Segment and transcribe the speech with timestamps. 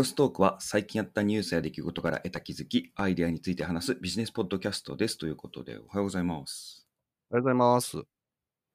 [0.00, 5.18] ロストークは最近やったニュースや出来事から得た気づき、アイデアについて話すビジネスポッドキャストです。
[5.18, 6.86] ということで、おはようございます。
[7.30, 7.98] ありがとうございます。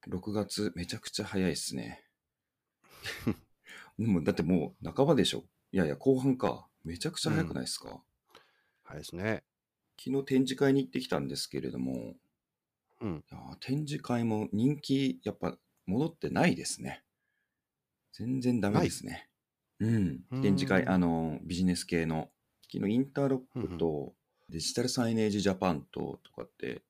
[0.07, 2.03] 6月、めちゃくちゃ早いですね。
[3.97, 5.45] もうだってもう半ばでしょ？
[5.71, 6.67] いやいや、後半か。
[6.83, 8.03] めちゃくちゃ早くないですか？
[8.83, 9.43] はいですね。
[9.99, 12.13] 昨日展示会に行ってきたんですけれども、
[13.01, 13.23] うん。
[13.61, 15.57] 展示会も人気、やっぱ
[15.87, 17.03] 戻ってないですね。
[18.13, 19.27] 全然ダメですね。
[19.79, 20.23] うん。
[20.41, 22.29] 展示会、あの、ビジネス系の、
[22.71, 24.13] 昨日インターロックと
[24.49, 26.83] デジタルサイネージジャパンととかって、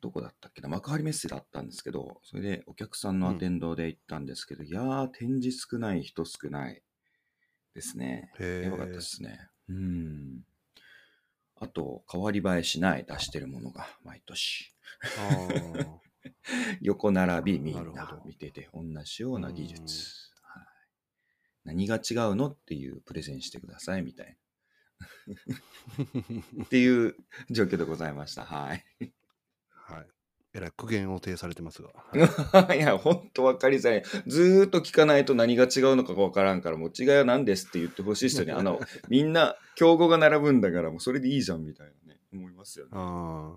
[0.00, 0.68] どこだったっけな？
[0.68, 6.82] 幕張メッセだったんですけど、それでお客さんのアテンドで行ったんですけど、いやー、展示少ない、人少ない
[7.74, 8.32] ですね。
[8.38, 9.00] へやばかったでえ。
[9.00, 9.48] すね。
[9.68, 10.44] うん。
[11.56, 14.72] あと、変わり映えしない出してるものが毎年。
[16.80, 20.30] 横並びみなんな見てて同じような技術、
[21.64, 24.34] 何が違うのっていうプレゼンしてくださいみたいな。
[26.64, 27.16] っていう
[27.50, 28.44] 状況でございました。
[28.44, 28.84] はい。
[29.70, 30.06] はい。
[30.54, 31.90] えらい苦言を呈されてますが。
[31.94, 34.02] は いいやほんと分かりづらい。
[34.26, 42.92] ずーっと聞かないと何が違うのか分からんからもう違いは何ですって言ってほしい人に あのみんな競合が並ぶんだからもうそれでいいじゃんみたいなね思いますよね。
[42.94, 43.56] あ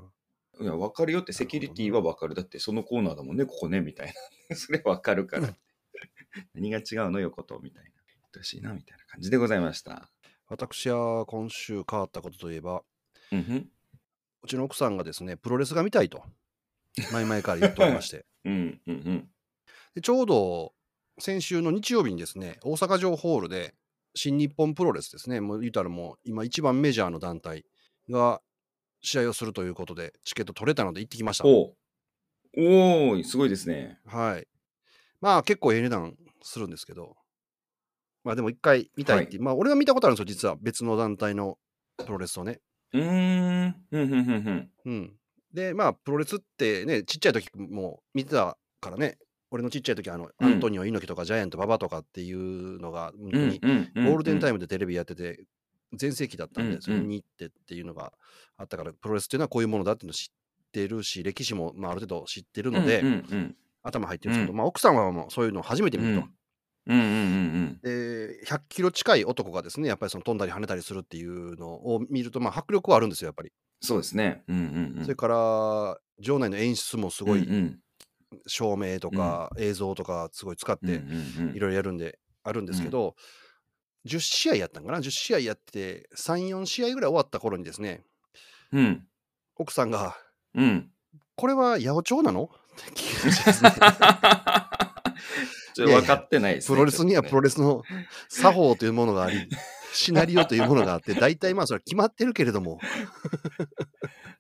[0.60, 2.36] いや分かるよってセキュリティは分かる。
[2.36, 4.14] だってそのコーナーだもんねここねみたい
[4.50, 4.56] な。
[4.56, 5.48] それ分かるから。
[5.48, 5.56] うん
[6.54, 7.90] 何が違うの横とみたいな。
[7.90, 10.10] 言ってほしいなみたいな感じでございました。
[10.48, 12.84] 私は今週変わったことといえば、
[13.32, 13.70] うん
[14.44, 16.24] うちの奥さんがですね、プロレスが見たいと、
[17.12, 19.30] 前々から言っておりまして、 うんうんうん。
[19.94, 20.74] でちょうど
[21.20, 23.76] 先週の日曜日にですね、大阪城ホールで、
[24.16, 27.66] 新日本プロレスですね、もう言うたらもう今一番メジャーの団体
[28.10, 28.42] が
[29.02, 31.46] 試合をするということで、チケット取れたので行ってきました。
[31.46, 31.76] おう。
[32.58, 34.00] おーすごいですね。
[34.06, 34.48] はい。
[35.22, 37.16] まあ結構ええ値段するんですけど、
[38.24, 40.56] まあでも一回見たいって、まあ俺が見たことあるんですよ、実は。
[40.62, 41.58] 別の団体の
[41.98, 42.60] プロレスをね。
[42.94, 43.76] うーん。
[43.92, 45.14] うんふんうん。
[45.54, 49.18] で、まあプロレスってね、ちっちゃい時も見てたからね、
[49.50, 50.46] 俺のちっちゃい時あの、うん。
[50.46, 55.44] アントニオ猪木とかジャイアント馬場とかっていうのが、本当にゴールデンタイムムでテレビやってて、
[55.94, 58.14] 全盛期だったんで、それに行ってっていうのが
[58.58, 63.04] あったから、プロレスっていうのはこういうものだっていうのを知ってるし、歴史もまあある程度知ってるので、
[63.84, 64.58] 頭入ってるんですけど、うん。
[64.58, 66.28] まあ奥さんはもうそういうのを初めて見ると。
[66.88, 74.44] うんうんうんで100キロ近い男がですねやっぱりその飛んだり跳ねたりするっていうのを見るとまあ迫力はあるんですよやっぱり、そうですね。
[74.48, 75.04] うんうんうん。
[75.04, 77.80] それから場内の演出もすごいうんうん。
[78.48, 81.56] 照明とか映像とかすごい使ってうんうんうん。
[81.56, 83.16] いろいろやるんであるんですけど、
[84.08, 88.04] 10試合やったんかな？10試合やって34試合ぐらい終わった頃にですね
[88.72, 89.06] うん。
[89.58, 90.16] 奥さんが
[90.56, 90.90] うん
[91.36, 93.72] 「これは八百長なの?」って聞きましたですね
[95.74, 97.84] ちょっと分かってないですねプロレスにはプロレレスの
[98.30, 99.48] 作法というものがあり
[99.94, 102.80] シナリオというものがあって大体まあそれは決まってるけれども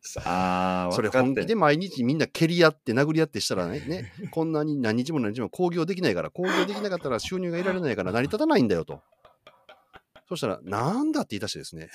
[0.02, 9.02] スああそれ本気で毎日みんな蹴り合って殴り合ってしたらねねこんなに何日も何日も興行できないから興行できなかったら収入が得られないから成り立たないんだよと。
[10.31, 11.90] そしたら、なんだって言い出してですね。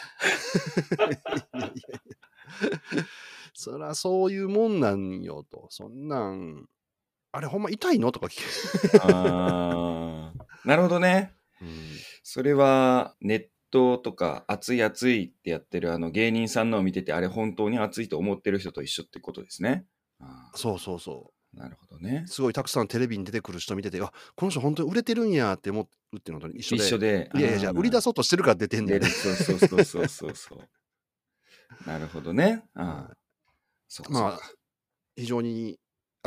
[3.55, 5.69] そりゃそういうもんなんよと。
[5.71, 6.69] そんなん、
[7.33, 8.13] あれほんま痛いの？
[8.13, 9.01] とか聞く。
[9.05, 11.33] あー なるほどね
[12.23, 19.87] それはネットとか熱い熱いってやってるあの芸人さんのを見ててあれ本当に熱いと思ってる人と一緒ってことですね。
[20.55, 22.29] そうそうそなるほどねう。。
[22.29, 26.83] すごいたくさんテレビに出てくる人見てて、あこの人本当に売れてるんやって思うっていうのと一緒で。
[26.85, 27.31] 一緒で。
[27.35, 29.13] いやいや、じゃあ売り出そうとしてるから出てんねん出る。
[29.13, 31.89] そうそうそうそうそうそう。
[31.89, 32.65] なるほどね。
[32.75, 33.17] あはあ
[33.89, 34.41] そうかそうかまあ、
[35.17, 35.79] 非常に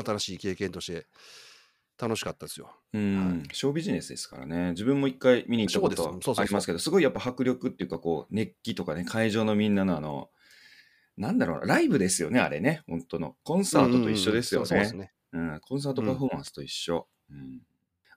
[0.03, 1.07] 新しい経験として
[1.99, 2.71] 楽しかったですよ。
[2.93, 4.71] うん、ショービジネスですからね。
[4.71, 10.29] 自分も一回見に行ったことそうそうありますけど、すごいやっぱ迫力っていうか、こう、熱気とかね、会場のみんなのあの、
[11.17, 13.35] なんだろうな、ライブですよね、あれね、本当の。
[13.43, 15.11] コンサートと一緒ですよね
[15.61, 17.07] コンサートパフォーマンスと一緒。
[17.29, 17.61] うん。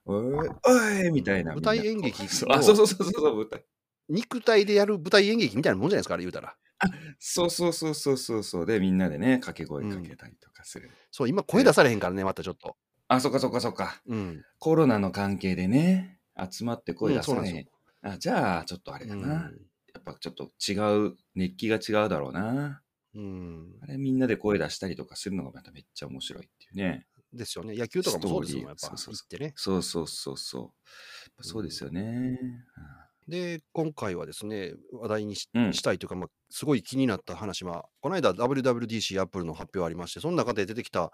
[0.05, 1.51] おい、おいみたいな。
[1.53, 3.63] 舞台演劇をそうあ、そうそうそうそう、舞台。
[4.07, 6.55] 肉体でやる舞台演劇みたいなもんじゃないですか、あれ言うたら。
[7.19, 8.65] そうそうそうそうそうそう。
[8.65, 10.91] で、みんなでね、掛け声かけたりとかする。
[11.11, 12.75] そう、今声出されへんからね、またちょっと。
[13.07, 14.01] あ、そっかそっかそっか。
[14.05, 14.43] うん。
[14.59, 16.19] コロナの関係でね、
[16.51, 17.57] 集まって声出されへん。
[17.57, 17.73] うんそうなんです
[18.05, 19.51] あじゃあ、ちょっとあれだな。
[19.93, 20.73] やっぱちょっと違
[21.07, 22.81] う、熱気が違うだろうな。
[23.15, 23.77] うん。
[23.81, 27.07] あれみんなで声出したりとかするのがまためっちゃ面白いっていうね。
[27.31, 27.75] ですよね。
[27.75, 28.77] 野球とかもそうですよ、やっぱ。
[28.77, 29.53] ストーリーそうそうそ行ってね。
[29.55, 30.61] そうそうそうそう。
[30.61, 30.71] やっ
[31.37, 32.39] ぱそうですよね。
[33.27, 41.11] で、今回はですね、話題にし,、うんたいというか、まあ、すごい気になった話は、この間 WWDC アップルの発表ありまして、その中で出てきた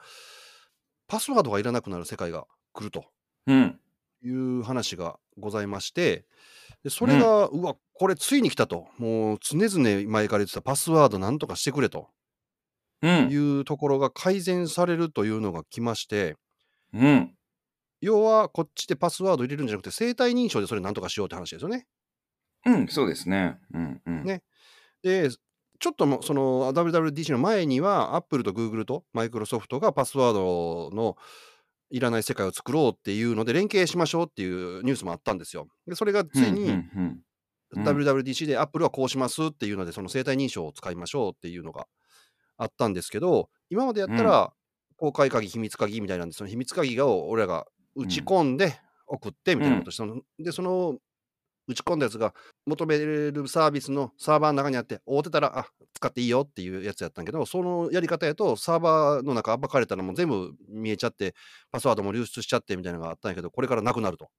[1.07, 3.05] パスワードがいらなくなる世界が来ると
[3.47, 3.79] うん。
[4.21, 6.25] いう話がございまして、
[6.83, 8.87] でそれが、うわ、これついに来たと。
[8.97, 12.09] もう常々前から言ってたパスワードなんとかしてくれと
[13.01, 13.29] うん。
[13.29, 16.35] いうところが改善されるというのが来まして、
[16.93, 17.33] うん。
[18.01, 21.85] 要はこっちでパスワード入れるんじゃなくて生体認証でそれなんとかしようって話ですよね。
[22.65, 23.57] うん、そうですね。
[23.73, 24.01] うん。
[24.05, 24.23] うん。
[24.23, 24.43] ね
[25.01, 31.15] で、ちょっともその WWDC の前には、Apple と Google と Microsoft がパスワードの
[31.89, 35.67] いらない世界を作ろうっていうので、連携しましょうっていうニュースもあったんですよ。
[35.87, 37.23] で、それがついにうんうんうんうん
[37.71, 41.85] WWDC で Apple はこうしますっていうので、その生体認証を使いましょうっていうのが
[42.57, 44.51] あったんですけど、今までやったら、
[44.97, 50.97] 公開鍵、秘密鍵みたいなんで、その秘密鍵を俺らが打ち込んで送ってみたいなことして、そので、その
[51.69, 52.33] 打ち込んだやつが
[52.65, 61.35] 求めるサービスのサーバーの中にあって、追ってたら、あ使っていいよっていうやつやったんやけど、そのやり方やと、サーバーの中暴かれたらもう全部見えちゃって、
[61.71, 64.29] パスワードも流出しちゃってみたいなのがあったんやけど、これからなくなると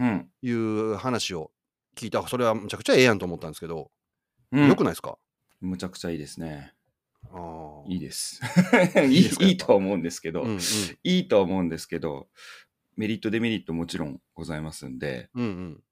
[0.00, 0.28] うん。
[0.42, 1.52] いう話を
[1.96, 3.90] 聞いた、それはむちゃくちゃええやんと思ったんですけど、
[4.50, 4.68] うん。
[4.68, 5.18] よくないですか？
[5.60, 6.72] むちゃくちゃいいですね。
[7.30, 8.40] あーいいです。
[9.08, 9.44] いいですか？
[9.44, 10.58] いいとは思うんですけど、うんうん
[11.04, 12.28] いいとは思うんですけど、
[12.96, 15.82] メリット、デメリットもちろんございますんで、うんうん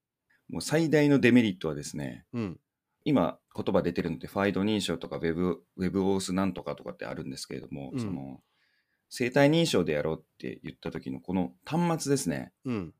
[0.50, 2.60] もう最大のデメリットはですね、うん
[3.02, 8.42] 今言葉出てるのって、ファイド認証とか Web、Web オースなんとかとかってあるんですけれども、うんその、
[9.08, 12.94] 生体認証でやろうって言った時のこの端末ですね、うん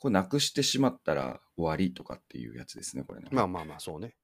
[0.00, 3.28] これなくしてしまったら終わりとかっていうやつですね、これね。
[3.32, 4.14] まあまあまあ、そうね。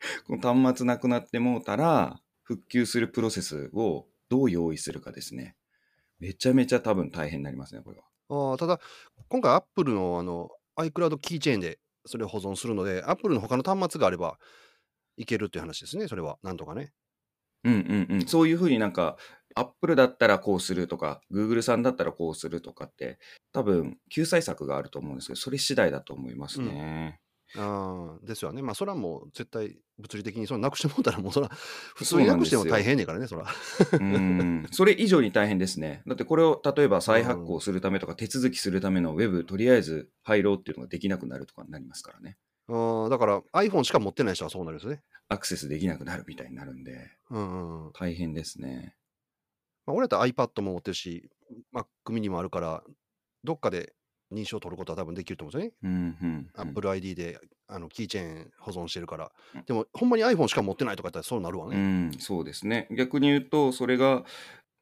[0.26, 5.56] この端末なくなってもうたら、復旧するプロセスをどう用意するかですね。
[6.18, 8.04] めちゃめちゃ多分大変になりますね、これは。
[8.28, 8.80] あーただ、
[9.28, 14.38] 今回 Apple のあの iCloud キーチェーンでそれを保存するので、Apple の他の端末があれば
[15.16, 16.38] いけるっていう話ですね、それは。
[16.42, 16.92] なんとかね。
[17.64, 17.74] うん
[18.10, 18.26] うんうん。
[18.26, 19.16] そういうふうになんか、
[19.54, 23.18] Apple だったらこうするとか、Google さんだったらこうするとかって、
[23.52, 27.20] 多分救済策があると思うんですけど、それ次第だと思いますね。
[27.56, 28.62] ああ、ですよね。
[28.62, 33.46] まあ、それはもう絶対物理的にそのなくしてもうたら、もうそら、普通になくしても大変ねえからね、そら。
[33.92, 34.66] うん。
[34.70, 36.02] それ以上に大変ですね。
[36.06, 42.38] だってこれを例えば再発行するためとか手続きするための Web とりあえず入ろうっていうのができなくなるとかになりますからね。
[42.68, 45.02] あーだから iPhone しか持ってない人はそうなるんですね。
[45.28, 47.90] アクセスできなくなるみたいになるんで、うん。
[47.92, 48.94] 大変ですね。
[49.86, 51.30] まあ、俺だったら iPad も持ってるし、
[51.74, 52.82] Mac mini もあるから、
[53.44, 53.94] どっかで
[54.32, 55.92] 認証を取ることは多分できると思うんですよね。
[55.94, 56.68] うんうん、うん。
[56.70, 57.38] Apple ID で
[57.68, 59.64] あのキーチェーン保存してるからうん。
[59.64, 61.76] でも、ほんまに iPhone しか持ってないとか言ったらそうなるわうね。
[61.76, 62.88] ん、そうですね。
[62.96, 64.24] 逆に言うと、それが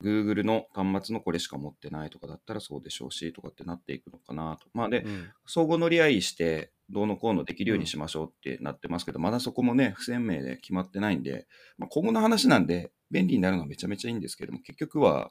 [0.02, 4.66] Google の端末のこれしか持ってないとかだったらそうでしょうしとかってなっていくのかなと。
[4.72, 15.30] まあで、うん相互乗り合いして、どうのこうのできるようにしましょうってなってますけど、まだそこもね、不鮮明で決まってないんで、まあ、今後の話なんで、便利になるのはめちゃめちゃいいんですけども、結局は、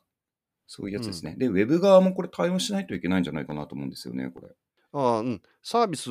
[0.71, 1.36] そういうやつですね。
[1.36, 4.50] で、ウェブ側もこれ対応しないといけないんじゃないかなと思うんですよね、これ。
[4.94, 6.10] ああうん、サービス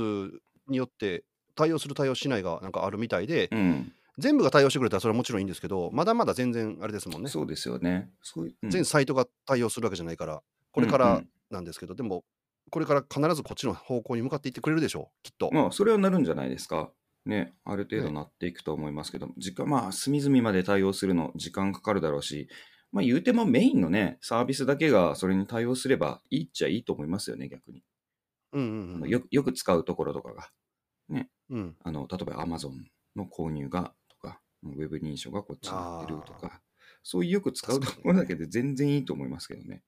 [0.68, 1.24] によって
[1.54, 3.92] 対応する対応しないがなんかあるみたいで、うん。
[4.18, 7.28] 全部が対応してくれたらそれはもちろんいいんですけど、まだまだ全然あれですもんね。
[7.28, 8.10] そうですよね。
[8.20, 12.24] そういう、うん全サイトが対応するわけじゃないから、これからうんうんなんですけど、でも、
[12.70, 15.50] これから必ずこっちの方向に向かっていってくれるでしょう、きっと。
[15.52, 16.90] まあ、それはなるんじゃないですか。
[17.24, 22.48] ね、ある程度ねなっていくと思いますけど、時間、まあ、隅々まで対応するの、時間かかるだろうし、
[22.90, 27.82] まあ、言うてもメインのね、サービスだけがそれに対応すればいいっちゃいいと思いますよね、逆に。
[28.52, 30.50] うんうんうんよよく使うところとかが、
[31.50, 31.76] うん。
[31.82, 32.72] あの例えば Amazon
[33.16, 36.60] の購入がとか、ウェブ認証がこっちになってるとか、
[37.02, 39.82] そういうよく使うところだけで全然いいと思いますけどね。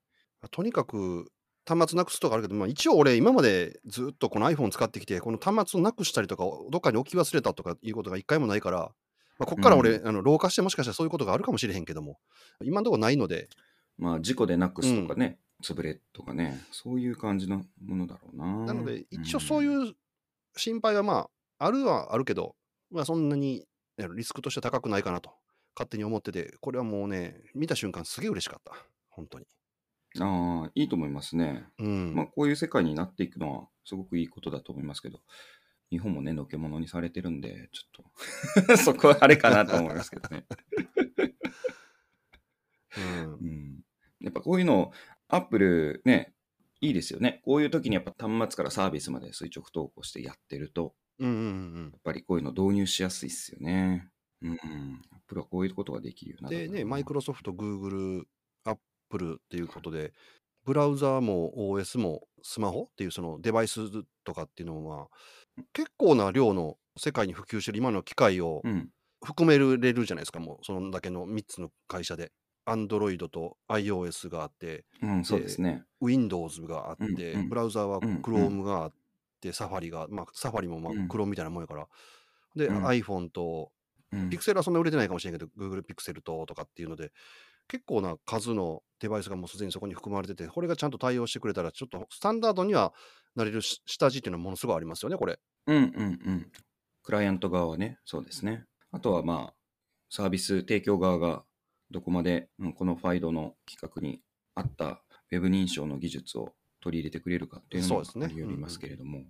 [0.51, 1.31] とにかく
[1.67, 8.93] 端末なくすとかあるけど、まあ、一応俺今までずっとこの iPhone 使ってきてこの端末をなくしたりとかどっかに置き忘れたとかいうことが一回もないから、
[9.41, 12.19] まあ、こっから俺、うあの老化してもしかしたらそういうことがあるかもしれへんけども
[12.63, 13.49] 今のところないので。
[13.97, 18.67] まあ、事故でなくすとかね、潰れとかね、そういう感じのものだろうな。
[18.67, 19.95] なので一応そうういう
[20.57, 21.29] 心配はま
[21.59, 22.55] ああるはあるけど、
[22.91, 23.67] まあ、そんなに
[23.99, 25.33] ねリスクとして高くないかなと
[25.75, 28.73] 勝手に思っててこれはもうね見た瞬間すげえ嬉しかった。
[29.11, 29.45] 本当に。
[30.19, 30.23] ん。
[30.23, 31.65] ああ、いいと思いますね。
[31.79, 35.21] うん、まあ、こういう世界になっていくのはすごくいいことだと思いますけど、
[35.91, 38.03] 日本もね、のけものにされてるんで、ちょ
[38.65, 40.47] っと、 そこはあれかなと思いますけどね。
[42.97, 43.81] うんうん。
[44.21, 44.93] やっぱこういうの、
[45.29, 46.35] アップルね、
[46.81, 47.41] いいですよね。
[47.45, 51.41] こういう時にやっぱ端末からサービスまで垂直投稿してやってると、うんうんう
[51.81, 54.09] んやっぱりこういうの導入しやすいですよね。
[54.43, 54.53] うん。
[54.53, 58.29] アップルはこういうことができるようになでね、マイクロロソフト、グーグル、
[58.65, 58.79] アッ
[59.11, 60.13] プルっていうことで、
[60.65, 63.81] ブラウザも OS もスマホっていうそのデバイス
[64.25, 65.09] とかっていうのは、
[65.73, 68.90] 結構な量の世界に普及してる今の機械をうん。
[69.23, 72.33] 含めれるじゃないですか、もうそのだけの3つの会社で。
[72.67, 75.83] Android と iOS があって、うん、そうですね。
[76.00, 78.93] Windows があって、うんうんブラウザはうんうん Chrome があっ
[79.40, 81.88] って、サファリが、まあ、サファリもまあうんクロームみたいなもんやから。
[82.55, 83.73] で、うん iPhone と、
[84.12, 87.12] うんピクセルはそんな売れてないかもしれんけど、Google ピクセルととかっていうので、
[87.69, 92.93] 結構な数のデバイスがもうすでにそこに含まれてて、これがちゃんと対応してくれたら、ちょっとスタンダードには
[93.37, 95.38] なれるし下地っていうのはものすごいありますよね、これ。
[95.67, 95.85] うんうんう
[96.33, 96.52] ん。
[97.02, 98.64] クライアント側はね、そうですね。
[98.93, 99.55] あとはまあ、
[100.11, 101.45] サービス提供側が
[101.90, 104.21] どこまで、うんこのファイドの企画に
[104.55, 109.25] 合ったウェブ認証の技術を取り入れてくれるかっていうのもそうですねありよりますけれども、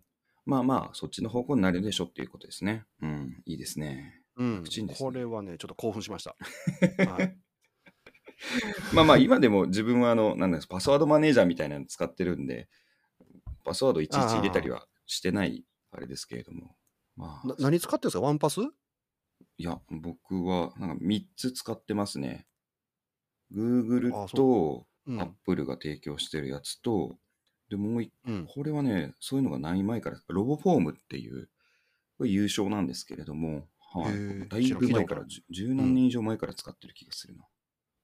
[0.46, 2.84] まあまあ、そっちの方向になるでしょっていうことですね。
[3.02, 4.22] うん、いいですね。
[4.37, 6.34] うん楽ちんですねこれはね、ちょっと興奮しました。
[7.10, 7.37] はい、
[8.94, 12.68] まあまあ、今でも自分はあの、なんですパスワードマネージャーみたいなの使ってるんで、
[13.64, 16.76] パスワードいちいち入れたりはしてないあれですけれども、
[17.16, 18.20] まあな、何使ってるんですか？
[18.20, 18.61] ワンパス？
[19.59, 22.47] いや、僕はなんか3つ使ってますね。
[23.54, 25.20] Google とうん。
[25.20, 27.16] Apple が提供してるやつと、
[27.70, 28.47] で、もう一うん。
[28.47, 31.49] これはね、そういうのがない前から、ロボフォームっていう、
[32.18, 34.49] これ優勝なんですけれども、はい。
[34.49, 37.44] だいぶ前から、十何年以上前から使ってる気がするな。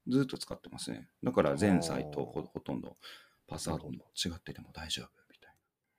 [0.09, 1.09] ずーっと使ってますね。
[1.23, 2.97] だから全サイトほとんど
[3.47, 5.09] パスワードも違ってても大丈夫。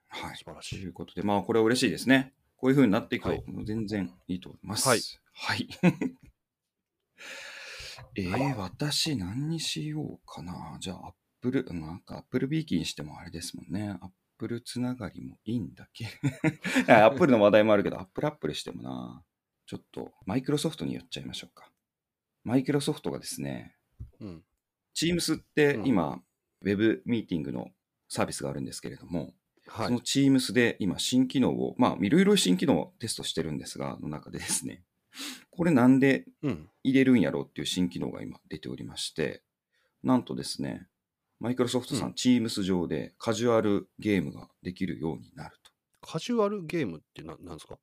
[0.10, 0.38] はい。
[0.38, 2.34] 素晴らしいということで、まあこれは嬉しいですね。
[2.58, 4.88] こういう風になっていくと、全然いいと思います。
[4.88, 5.00] はい。
[5.34, 5.68] はい。
[8.16, 10.78] えー、私何にしようかな。
[10.80, 13.90] じゃあ、アップル、なんかアップルビーキーにしてもあれですもんね。
[14.02, 16.08] アップルつながりもいいんだっけ？
[16.92, 19.24] アップルの話題もあるけど、アップルアップルしてもな。
[19.66, 21.72] ちょっと、マイクロソフトに寄っちゃいましょうか。
[22.44, 23.76] マイクロソフトがですね、
[24.20, 24.46] うん。
[24.96, 26.24] Teams ってうん今、
[26.62, 27.70] ウェブミーティングの
[28.08, 29.36] サービスがあるんですけれども、
[29.67, 30.00] はいその。
[30.00, 34.83] Teams で今新機能を、まあいろいろ新機能をテストしてるんですが、の中でですね、
[35.51, 36.69] これなんでうん。
[36.83, 39.43] 入れるんやろうっていう新機能が今出ておりまして、
[40.03, 40.88] なんとですね、
[41.39, 45.71] マイクロソフトさん、うん Teams 上でカジュアルゲームができるようになると。
[46.01, 47.77] カジュアルゲームってななんですか？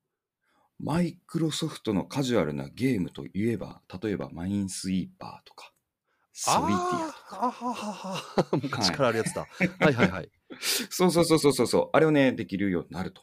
[0.79, 5.71] マイクロソフトのカジュアルなゲームといえば、例えばマインスイーパーとか、
[6.37, 7.45] ソリティア。
[7.45, 8.47] あははは。
[8.61, 9.47] 昔からあるやつだ。
[9.79, 10.29] はいはいはい。
[10.89, 13.21] そうそうそうそうそうそう、あれをね、できるようになると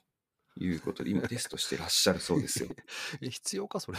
[0.58, 2.70] いうことで、今テストしてらっしゃるそうですよ。
[3.20, 3.98] え、必要か、それ？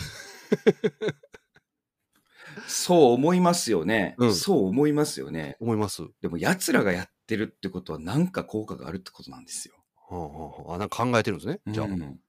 [2.68, 4.16] そう思いますよね。
[4.18, 5.58] うんそう思いますよね。
[5.60, 6.02] 思います。
[6.02, 9.76] はでも、奴らがやってるってことは、なんか効果があるってことなんですよ。
[10.10, 11.62] あはあはあ、あなんか考えてるんですね。
[11.68, 11.86] じゃあ。
[11.86, 12.20] うん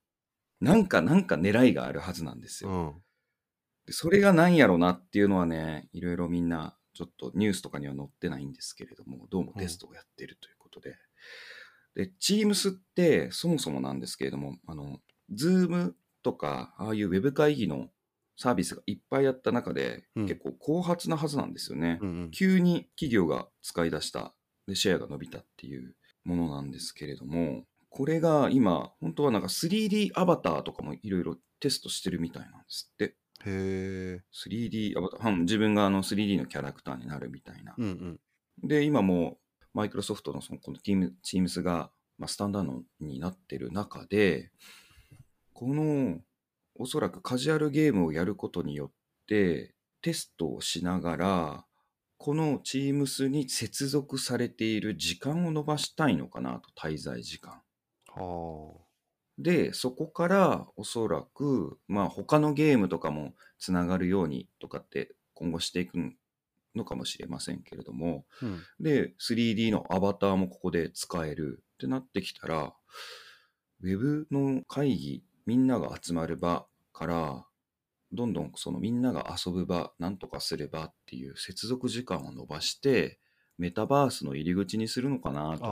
[0.60, 2.70] なんか、なんか狙いがあるはずなんですよ。
[2.70, 3.03] うん。
[3.86, 10.96] でそれが何やろなっていうのはね、いろいろみんな、ちょっとニュースとかには載ってないんですけれども、どうもテストをやってるということで。
[11.94, 15.00] で、Teams ってそもそもなんですけれども、あの、
[15.32, 17.88] Zoom とか、ああいうウェブ会議の
[18.36, 21.98] サービスがいっぱいあった中で、うん結構後発なはずなんですよね。
[22.00, 22.30] うんうん。
[22.30, 24.34] 急に企業が使い出した、
[24.66, 33.16] で、シェアが伸びたっていうものなんですけれども、これが今、本当はなんか 3D アバターとかもいろいろテストしてるみたいなんですって。
[33.46, 34.22] へえ。
[34.32, 37.74] 3D アバター、うん自分があの 3D のキャラクターになるみたいな。
[37.76, 37.88] うんう
[38.66, 38.68] ん。
[38.68, 39.38] で、今も
[39.72, 44.50] マイクロソフトのそのこの Teams, Teams が、まあ、スタンダードになってる中で、
[45.52, 46.20] この
[46.76, 48.90] おそらくカジュアルゲームをやることによっ
[49.26, 51.64] てテストをしながら、
[52.18, 57.60] この Teams に接続されている時間を伸ばしたいのかなと、滞在時間。
[58.16, 58.83] は
[59.38, 65.96] で、そこからおそらく、まあ他のゲームとかもつながるようにとかって今後していく
[66.74, 68.46] のかもしれませんけれども、あ。
[68.46, 68.62] うん。
[68.80, 72.74] で、3D のアバターもここで使えるってなってきたら、
[73.80, 77.46] ウェブの会議、みんなが集まる場から、
[78.12, 83.18] どんどんそのみんなが遊ぶ場、なんとかすればっていう接続時間を伸ばして、
[83.58, 85.64] メタバースの入り口にするのかなと。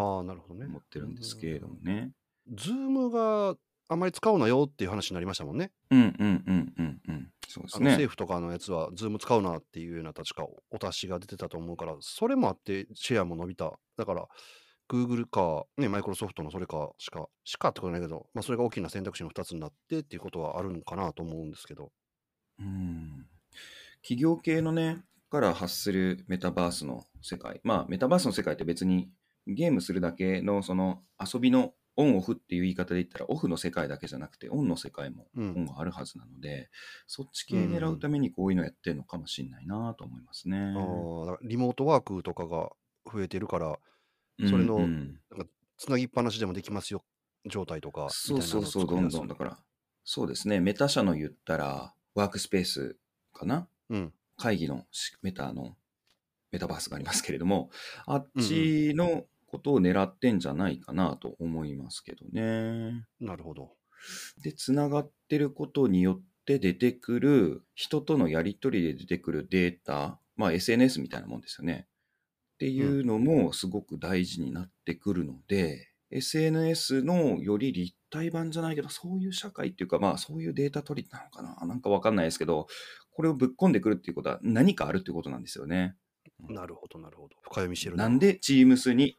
[0.66, 2.12] 思ってるんですけれどもね。
[2.54, 3.56] ズームが
[3.88, 5.70] あんまり使うなよっていう話になりましたもんね。
[5.90, 7.30] うんうんうんうんうん。
[7.48, 7.90] そうですね。
[7.90, 13.72] 政府とかのやつはズーム使うなっていうような確かお達しが出てたと思うから、それもあってシェアも伸びた。
[13.96, 14.26] だから、
[14.90, 21.92] Google か、ね、マイクロソフトのそれかしか、しかってことないけど、まあ、それが大きな選択肢の2つになってっていうことはあるのかなと思うんですけど。
[22.58, 23.26] うん
[24.02, 27.60] 企業系のね、から発するメタバースの世界。
[27.62, 29.10] まあ、メタバースの世界って別に
[29.46, 35.54] ゲームするだけのその遊びのオンオフっていう言い方で言ったらオフの世界だけじゃなくてオンの世界もうん。
[35.54, 36.70] 今後あるはずなので、
[37.06, 40.56] そっち系狙うためにこういうのやってるのかもしれないなと思いますね。
[40.58, 42.70] あーだからリモートワークとかが
[43.12, 43.78] 増えてるから、
[44.48, 44.82] それのうん。
[44.82, 45.20] うん
[45.78, 47.02] つなぎっぱなしでもできますよ
[47.44, 49.58] 状態とかそいうそうそう、どんどんだから、
[50.04, 52.96] そうですね、メタ社の言ったらワークスペース
[53.32, 53.66] かな？
[53.90, 54.12] うん。
[54.36, 55.76] 会議のしメタの
[56.52, 57.70] メタバースがありますけれども、
[58.06, 63.04] あっちのことを狙ってんじゃないかなと思いますけどね。
[63.20, 63.72] なるほど。
[64.42, 71.86] で、つながってることによって出てくる、人とのやり取りで出てくるデータ、まあ SNS みたいなもんですよね。
[72.54, 82.68] っていうのもすごく大事になってくるので、SNS のより立体版じゃないけど、そういう社会っていうか、まあそういうデータ取りなのかななんかわかんないですけど、
[83.10, 85.94] これをぶっ込んでくるっていうことは何かあるっていうことなんですよね。
[86.48, 87.36] なるほど、なるほど。
[87.42, 88.04] 深読みしてるな。
[88.04, 89.18] なんで Teams に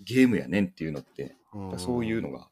[0.00, 1.22] ゲームやねんっていうのって、
[1.54, 2.50] うんそういうのが、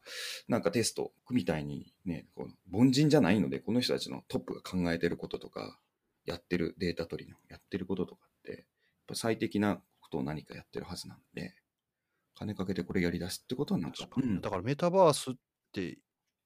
[0.49, 5.79] なんかテストみたいにね、こう凡人じゃないので、この人たちのトップが考えてることとか、
[6.25, 8.65] やってるデータ取りのやってることとかって、やっ
[9.09, 11.55] ぱ最適なことを何かやってるはずなんで、
[12.35, 15.35] 金かけてこれやり出すってことはなんか、うんだからメタバースっ
[15.73, 15.99] て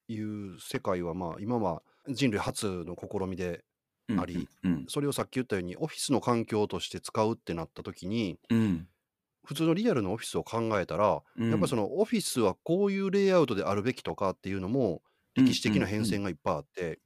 [0.08, 3.64] いう世界はまあ今は人類初の試みで
[4.16, 8.86] あり、うん、それをさっき言ったようにオフィスの環境として使うってなった時にうん、
[9.44, 11.50] 普通のリアルのオフィスを考えたら、うん。
[11.50, 15.00] やっぱりそのオフィスはこういうレイアウトであるべきとかっていうのも
[15.36, 16.98] 歴史的な変遷がいっぱいあって、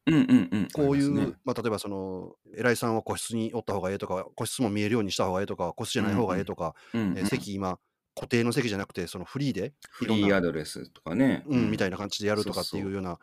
[0.73, 7.79] こういう、まあ、例えばその偉いさんは個室におった方がええとか個室も見えるようにした方がええとか個室じゃない方がええとか、うんえー席今
[8.15, 13.19] 固定の席じゃなくてそのフリーでフリーアドレスとかね、うん、みたいな感じでやるとかっていうような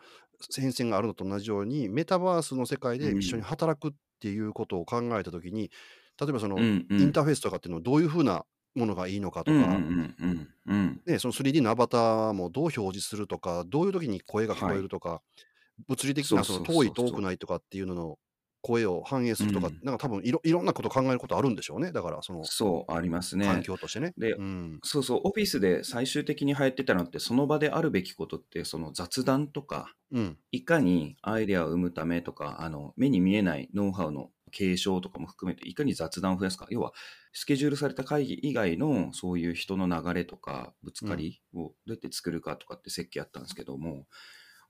[0.55, 3.19] 変遷があるのと同じようにメタバースの世界でうん。
[3.19, 5.71] 一緒に働くっていうことを考えたときに、
[6.19, 7.01] 例えばその、うんうん。
[7.01, 11.01] インターフェースとかっていうのをどういうふうなものがいいのかとか、うんうんうんうんうん。
[11.05, 15.21] ね、その 3D のアバターもどう表示するとかどういう時に声が聞こえるとか、
[15.87, 18.19] 物理的なその遠い遠くないとかっていうのの
[18.61, 19.83] 声を反映するとか、うん。
[19.83, 21.91] なんか多分いろいろんなこと考えることあるんでしょうね。
[21.91, 23.47] だからそのそう、ありますね。
[23.47, 24.15] 環境としてね。
[24.17, 24.81] でうん。
[24.83, 30.39] そうそう、オフィスで最終的に流行ってたのって、その場であるべきことって、その雑談とか、うん。
[30.51, 36.93] いかにアイデアを生むためとか、あの目に見えないノウハウの継承とかも含めて、いかに雑談を増やすか、要は
[37.33, 44.07] スケジュールされた会議以外のそういう人の流れとか、ぶつかりをどうやって作るかとかって設計あったんですけども、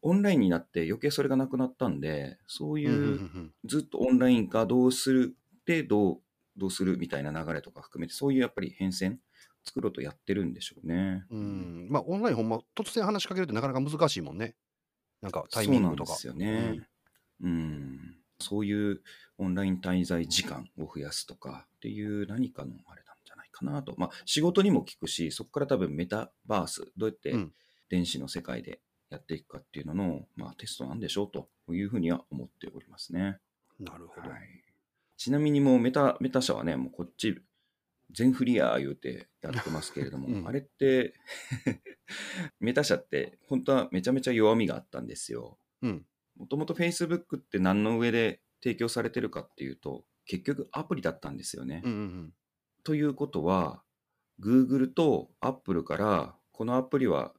[0.01, 6.17] オンラインになって余計それがなくなったんで、そういうんうんううんずっとオンライン化どうするでどう
[6.57, 9.17] どうするみたいな流れとか含めてそういうやっぱり変遷
[9.63, 11.25] 作ろうとやってるんでしょうね。
[11.29, 14.55] うんうんまあオンラインほんま突然話しかけるってなかなか難しいもんね。
[15.21, 16.15] なんかタイミングとか。
[16.15, 16.87] そうなんですよね。
[17.41, 19.01] うん、そういう
[19.37, 23.95] オンライン滞在時間を増やすとかっていう何かのあれなんじゃないかなと。
[23.97, 27.53] まあ仕事にも効くし、そこから多分メタバース、どうやってうん
[27.89, 33.39] 電子の世界でやっていくかっていうのの、まあ、テストなんでしょうというふうには思っておりますね。
[33.79, 34.29] なるほど。
[34.29, 34.39] はい、
[35.17, 37.41] ちなみにもうメタ、メタ社はね、もうこっち、
[38.11, 41.13] 全フリアー言うてやってますけれども、うんあれって、
[42.59, 45.59] メタ社って本当はめちゃめちゃ弱みがあったんですよ。
[45.81, 46.05] うん。
[46.37, 51.81] もともと Facebook って何の上で提供されてるかっていうと、結局アプリだったんですよね。
[51.83, 52.33] うんうん
[52.85, 53.83] ということは、
[54.39, 57.35] Google と Apple から、このアプリは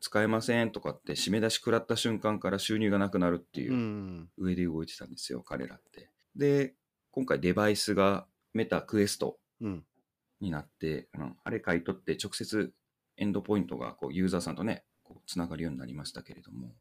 [0.00, 3.78] 使えませんとかって締め出し食らった瞬間から収入がなくなるっていううん。
[3.78, 6.10] うん上で動いてたんですよ、彼らって。
[6.34, 6.74] で、
[7.10, 9.84] 今回デバイスがメタクエストうん。
[10.40, 12.72] になって、あのあれ買い取って直接
[13.16, 16.72] エンドポイントがこうユーザーさんとね、こうつながるようになりましたけれども、ま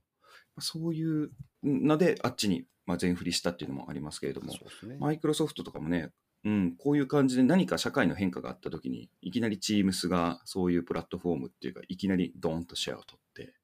[0.58, 1.32] あそういう
[1.64, 4.54] のであっちに、まあ、全振りしたっていうのもありますけれども。
[5.00, 6.12] マイクロソフトとかもね、
[6.46, 13.56] うん、こういう感じで何か社会の変化があった時に、いきなり Teams がそういうプラットフォームっていうか、いきなりドーンとシェアを取って、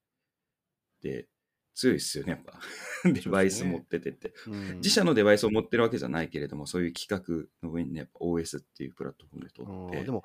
[1.01, 1.27] で、
[1.75, 2.59] 強いですよね、やっぱ。
[3.05, 4.33] デバイス持っててって。
[4.47, 9.97] うん自社のデバイスを持ってるわけじゃないけれども、そういう企画の上にね、やっぱ OS っていうプラットフォームで取って。
[9.99, 10.23] うんでも、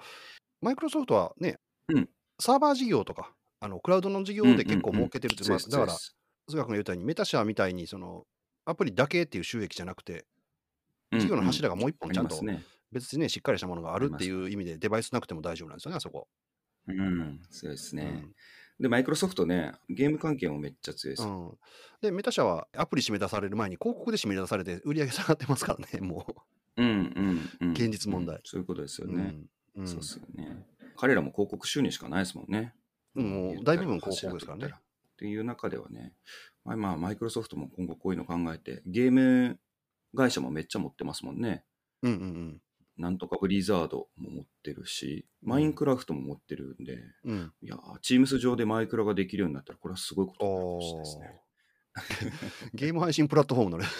[0.62, 5.98] マイクロソフトはね、うんサーバー事業とか、あのクラウドの事業で結構儲けてるって、まあ、そうですだから、
[6.48, 8.26] 菅君が言ったように、メタ社みたいにその
[8.64, 10.24] アプリだけっていう収益じゃなくて、うん
[11.12, 12.40] 事業の柱がもう一本ちゃんと。
[12.92, 16.28] 別にね、しっかりしたものがあるっていあう意味で、デバイスなくても大丈夫なんですよね、あそこ。
[16.88, 18.02] うん、そうですね。
[18.24, 18.34] うん
[18.78, 21.26] で、マイクロソフトね、ゲーム関係もめっちゃ強いです。
[21.26, 21.58] うん
[22.02, 26.44] で、メタ社はアプリ締め出される前に広告で締め出されて売り上げ下がってますからね、 も
[26.76, 27.70] うんうんうん。
[27.72, 29.06] 現実問題うんそういうことですう。
[29.06, 29.22] よね。
[29.76, 30.66] うんうんそうですよね。
[30.96, 32.74] 彼らも広告収入しかないですもんね。
[33.14, 34.74] うんもう大部分広告ですからね。
[34.74, 36.12] っていう中ではね、
[36.64, 39.58] まあ、まあマイクロソフトも今後こういうの考えて、ゲーム
[40.16, 41.64] 会社もめっちゃ持ってますもんね。
[42.02, 42.61] うんうん
[42.98, 47.33] なんとかブリザードも持ってるし、うんマインクラフトも持ってるんで、うん。
[47.33, 51.40] うん、いやー、チームス上でマイクラができるようになったら、これはすごいことになるしですね。
[52.74, 53.87] ゲーム配信プラットフォームのね。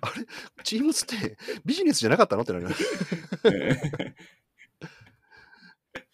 [0.00, 0.26] あれ、
[0.64, 2.42] チームスってビジネスじゃなかったの？
[2.42, 2.82] ってなります。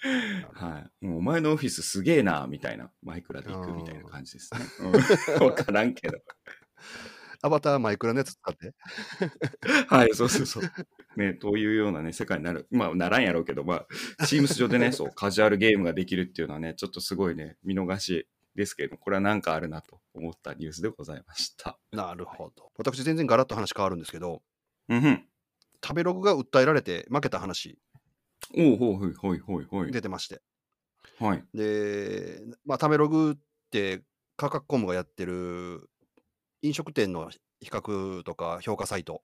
[0.53, 1.05] はい。
[1.05, 2.93] もうお前のオフィスすげえな、みたいな。
[3.03, 4.61] マイクラで行くみたいな感じですね。
[5.41, 6.19] うんわからんけど。
[7.41, 8.75] アバターマイクラのやつ使って。
[9.87, 10.63] はい、そうそうそう。
[11.17, 12.67] ね、というようなね、世界になる。
[12.71, 13.87] まあ、ならんやろうけど、ま
[14.19, 21.79] あ、チームス上でね、 そう、カジュアルゲームができるっていうのはね、ちょっとすごいね、見逃しですけれども、これはなんかあるなと思ったニュースでございました。
[21.93, 22.73] なるほど。
[22.77, 24.43] 私、全然ガラッと話変わるんですけど、
[24.89, 25.29] うんふん。
[25.85, 27.79] 食べログが訴えられて負けた話
[28.57, 29.93] おうほいほいほいほい。
[29.93, 30.41] 出てまして。
[31.19, 31.45] はい。
[31.55, 34.03] で、まあ、食べログって
[34.37, 35.89] 価格コムがやってる
[36.63, 39.23] 飲食店の比較とか評価サイト、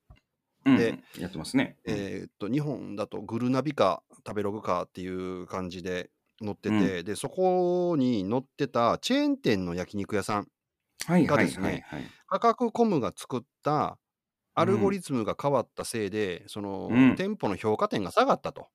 [0.65, 1.77] うんでやってますね。
[1.85, 6.11] えーっと日本だとグルナビか食べログかっていう感じで
[6.43, 10.49] 載ってて、でそこに載ってたチェーン店の焼肉屋さん
[11.07, 11.85] がですね。
[12.27, 13.99] 価格コムが作った
[14.55, 18.69] アルゴリズムが変わったせいで、その、うん店舗の評価点が下がったと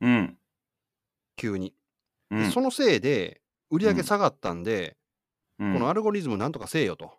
[0.00, 0.38] うん。
[1.36, 1.74] 急に、
[2.30, 2.44] うん。
[2.44, 4.96] でそのせいで売り上げ下がったんで、
[5.58, 7.10] うんこのアルゴリズムなんとかせえよとうん。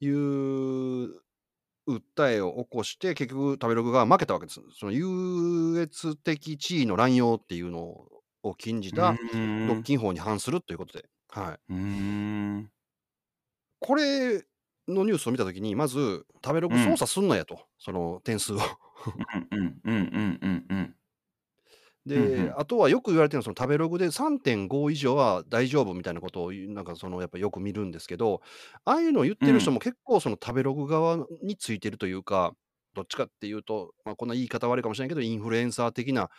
[0.00, 1.22] いう
[1.88, 4.60] 訴えを起こして結局食べログが負けたわけです。
[4.78, 8.06] その優越的地位の乱用っていうの
[8.42, 9.68] を禁じたうん。
[9.68, 12.70] 独禁法に反するということで、はい、うーん。
[13.80, 14.44] これ
[14.88, 18.58] のニュースを見たときにまず食べログ操作すんなやと、その点数を。
[19.52, 20.96] うんうんうんうんうんうん。
[22.06, 28.42] で、うんうんあとはよく言われてるのはその食べログで3.5以上は大丈夫みたいなことを言うなんかそのやっぱよく見るんですけど
[28.84, 32.54] ああいうのを言ってる人も結構その食べログ側についてるというか、
[32.94, 36.30] どっちかっていうと、まあ、こんな言い方悪いかもしれないけどインフルエンサー的な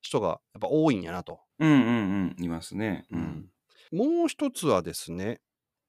[0.00, 1.40] 人がやっぱ多いんやなと。
[1.58, 2.44] うんうんうん。
[2.44, 3.04] いますね。
[3.10, 3.48] うん。
[3.92, 5.40] もう一つはですね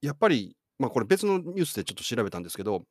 [0.01, 2.83] やっぱり、まあ、これ別のニュースでちょっと調べたんですけど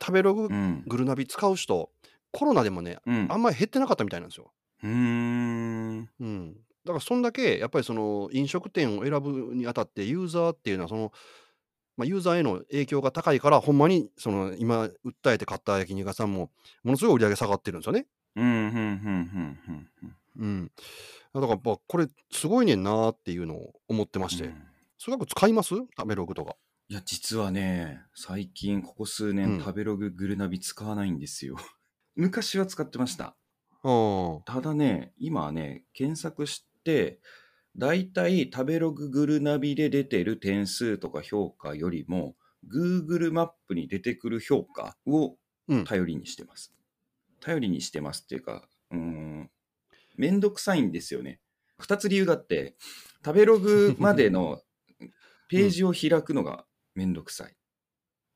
[0.00, 0.82] 食べログうん。
[0.86, 1.90] グルナビ使う人
[2.32, 4.52] コロナでもねうんあんまり減ってなかったみたいなんですよ。
[4.82, 6.10] うーん。
[6.20, 11.12] うん、だからそんだけやっぱりその飲食店を選ぶにあたってユーザーっていうのはその、
[11.96, 16.50] まあ、ユーザーへの影響が高いからほんまにその今訴えて買った焼肉屋さんも
[16.82, 18.06] ものすごい売り上げ下がってるんですよね。
[18.36, 18.44] うん。
[18.44, 18.52] うん。
[18.54, 18.70] うん。
[18.74, 19.58] うん。
[19.68, 19.88] うん。
[20.34, 20.70] うん、
[21.34, 22.82] だからやっぱこれすごいねん。
[22.82, 24.62] なーっていうのを思ってまして、うん。
[24.98, 26.56] それ使います食べログとか。
[26.88, 29.58] いや、実はね、最近、ここ数う年、ん。
[29.58, 31.18] 食べロググルナビ使わないん。
[31.18, 31.56] ですよ。
[32.16, 33.34] 昔は使ってました。
[33.84, 37.20] あただね、今はね、検索して、
[37.76, 42.36] だいたい食べロググルナビで出てる点数とか評価よりも、
[42.72, 45.36] Google マップに出てくる評価を
[45.68, 46.72] うん頼りにしてます。
[47.40, 49.50] 頼りにしてますっていうか、うーん、
[50.16, 51.40] めんどくさいんですよね。
[51.78, 52.76] 二つ理由があって、
[53.24, 54.62] 食べログまでの
[55.48, 57.56] ページを開くのがめんどくさい。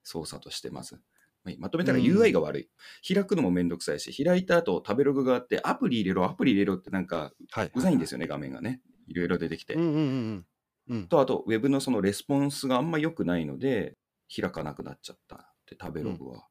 [0.02, 1.00] 操作としてまず。
[1.46, 3.14] まあまとめたらうん UI が悪い。
[3.14, 8.80] 開くのもめんどくさいし、開いた後食べログがあって、アプリ入れろ、アプリ入れろってなんかはい、うざいんですよね、画面がね。
[9.06, 9.74] いろいろ出てきて。
[9.74, 10.46] うんうんうんうん。
[10.88, 13.96] うん、と、あと、ウェブのそのレスポンスがあんま良くないので、
[14.34, 16.46] 開かなくなっちゃったって、食べログは。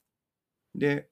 [0.73, 1.09] で、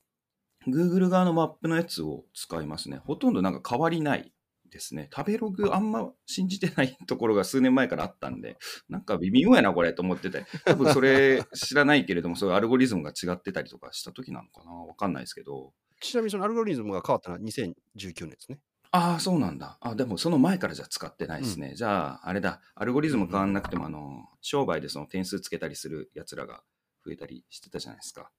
[0.68, 2.98] Google 側のマップのやつを使いますね。
[2.98, 4.33] ほとんどなんか変わりない
[4.74, 5.10] ですね。
[5.16, 8.58] 食べログあんま信じてないところが数年前からあったんで、
[8.90, 10.46] なんか微妙やな、これと思ってて。
[10.66, 15.74] 多分それ知らないけれども、そういうアルゴリズムが違ってたりとかした時なのかなわかんないですけど。
[16.02, 18.60] ちなみにそのアルゴリズムが変わったのは2019年ですね。
[18.92, 19.78] ああ、そうなんだ。
[19.82, 21.74] あでもその前からじゃ使ってないですね。
[21.76, 22.62] じゃあ、あれだ。
[22.76, 26.64] アルゴリズム変わんなくても、あの、商売でその点数つけたりする奴らが
[27.04, 28.32] 増えたりしてたじゃないですか。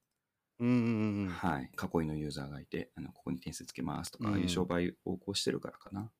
[0.60, 1.28] うんうんうんうん。
[1.28, 1.70] はい。
[1.72, 6.10] 囲いのユーザーがいて、あのここに点数つけますとか、いう商売を横行してるからかな。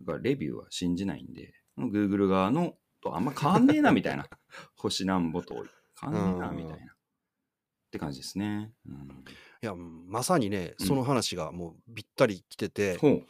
[0.00, 4.28] だから、レビューは信じないんで、Google 側のとあんま変わんねえな、みたいな。
[4.76, 5.64] 星なんぼと
[6.00, 6.92] 変わんねえな、うんみたいな。
[6.92, 6.96] っ
[7.90, 8.72] て感じですね。
[8.86, 9.24] うん、
[9.62, 13.26] いや、まさにね、うんその話がもうぴったりきてて、ほう。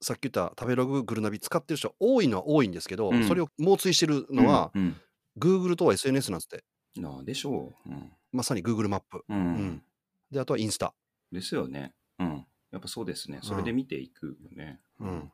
[0.00, 4.96] さっき言った食べロググルナビ使ってる人多いのは多いんですけど、うんそれを猛追してるのは、うん、
[5.38, 6.64] Google と SNS なんですって。
[6.96, 7.02] うん。
[7.02, 7.90] なあでしょう。
[7.90, 8.12] うん。
[8.32, 9.24] まさに Google マップ。
[9.28, 9.38] うん。
[9.38, 9.82] うん
[10.30, 10.92] で、あとはインスタ。
[11.30, 11.94] ですよね。
[12.18, 12.46] うん。
[12.72, 13.38] やっぱそうですね。
[13.42, 14.80] それで見ていくよね。
[14.98, 15.32] うん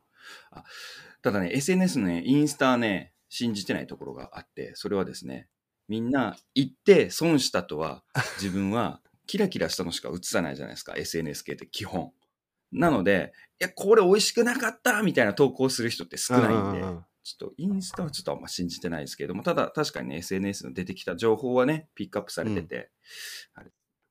[0.51, 0.63] あ
[1.21, 5.47] ただね、SNS のね、インスタはね、信じてないところがあって、それはですね、
[5.87, 8.03] みんな行って損したとは、
[8.41, 12.11] 自分はキラキラしたのしか映さないじゃないですか、SNS 系って基本。
[12.71, 22.91] なので、いや、これ美味しくなかったみたいな投稿する人って少ないんで、うんうんうんちょっとインスタはちょっとあんま信じてないですけども、ただ確かにね、SNS の出てきた情報はね、ピックアップされてて、
[23.55, 23.63] ま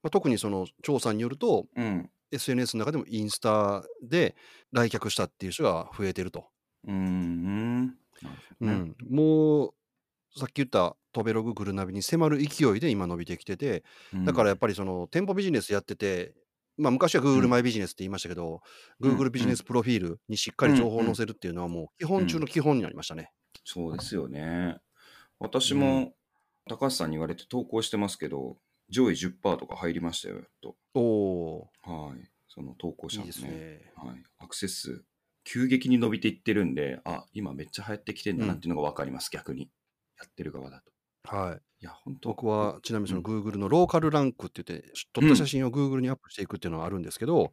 [0.09, 2.11] あ、特にその調査によると、うん。
[2.33, 4.35] SNS の中でもインスタで
[4.73, 6.47] 来客したっていう人が増えてると。
[6.87, 7.97] うーん。
[8.61, 8.71] う。
[8.71, 9.75] ん、もう
[10.37, 16.35] さっき言ったトベロググルナビに迫る勢いで今伸びてきてて、うんだからやっぱりその店舗ビジネスやってて、
[16.79, 18.61] まあ、昔は Google うんマイビジネスって言いましたけど、
[19.01, 23.31] うん Google ビジネスプロフィールにしっかり情報を載せるっていうのはもう基本中の基本になりましたね。
[23.64, 24.77] そうですよね。
[25.38, 26.14] 私も
[26.68, 28.57] 高橋さんに言われて投稿してますけど、
[28.92, 30.76] 上位10%とか入りましたよ、やっと。
[30.94, 32.28] おおはい。
[32.48, 33.61] その投稿ー、いいです者のね。
[33.61, 33.92] ね。
[33.96, 34.22] はい。
[34.38, 35.05] アクセス数、
[35.44, 39.70] 急激に伸びていってるんで、あ、今めっちゃ流行ってきてんだなうんっていうのが分かります、逆に。
[40.18, 41.35] やってる側だと。
[41.35, 41.61] はい。
[41.83, 47.52] いや、本当僕はちなみにそのうん Google のローカルランクって言って、撮った写真を Google にアップしていくっていうのはあるんですけど、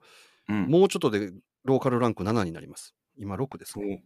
[0.49, 0.65] うん。
[0.67, 1.31] もうちょっとで
[1.63, 2.93] ローカルランク7になります。
[3.17, 4.03] 今6ですね。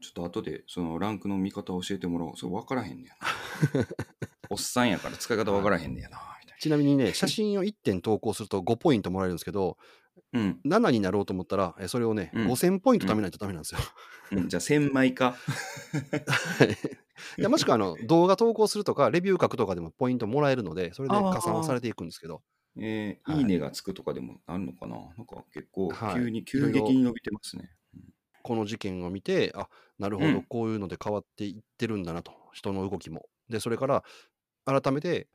[0.00, 2.36] ちょっと後でそのランクの見方を教えてもらおう。
[2.36, 3.86] それ分からへんねやな。
[4.50, 6.18] おっさんやから使い方分からへんねやな。
[6.60, 9.76] ちなみにね、 写真を1点投稿すると5ポイントもらえるんですけど、
[10.32, 10.40] な。
[10.40, 10.60] うん。
[10.64, 13.80] 7になろうと思ったら、えそれをね、うん5000ポイント貯めないとダメなんですよ。
[14.32, 15.36] うん、じゃあ1000枚か。
[17.38, 22.42] いやもしくはあの動画投稿するとか、レビュー書くとかでもポイントもらえるので、それで加算はされていくんですけど、
[22.78, 24.96] えーはいいいねがつくとかでもなるのかな？
[25.16, 27.70] なんか結構はい急に、いろいろ急激に伸びてますね。
[28.42, 33.26] この事件を見て、あなるほど、うんこういうので変わっていってるんだなと、人の動きも。
[33.48, 34.04] で、それから
[34.64, 35.28] 改めて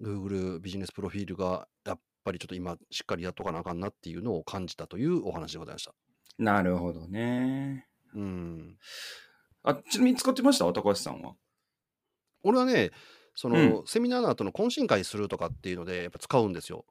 [0.00, 5.94] Google ビジネスプロフィールがやっぱりちょっと今しっかりやっとかなあかんなっていうのを感じたというお話でございました。
[6.38, 7.86] なるほどね。
[8.14, 8.76] うん。
[9.64, 10.64] あ、ちなみに使ってました？
[10.66, 11.34] 高橋さんは？
[12.44, 12.90] 俺はね、
[13.34, 16.84] その、うんセミナーの後の懇親会するとかっていうので、やっぱ使うんですよ。